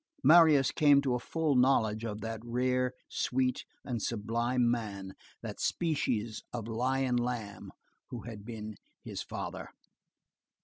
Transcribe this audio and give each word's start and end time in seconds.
Marius 0.23 0.71
came 0.71 0.99
to 1.03 1.13
a 1.13 1.19
full 1.19 1.53
knowledge 1.55 2.03
of 2.03 2.21
that 2.21 2.41
rare, 2.43 2.91
sweet, 3.07 3.65
and 3.85 4.01
sublime 4.01 4.67
man, 4.71 5.13
that 5.43 5.59
species 5.59 6.41
of 6.51 6.67
lion 6.67 7.17
lamb 7.17 7.69
who 8.09 8.21
had 8.21 8.43
been 8.43 8.73
his 9.03 9.21
father. 9.21 9.67